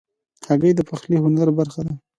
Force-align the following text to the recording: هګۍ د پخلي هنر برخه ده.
هګۍ 0.47 0.71
د 0.75 0.79
پخلي 0.89 1.17
هنر 1.23 1.47
برخه 1.59 1.81
ده. 1.85 1.93